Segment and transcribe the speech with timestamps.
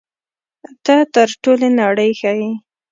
[0.85, 2.51] ته تر ټولې نړۍ ښه یې.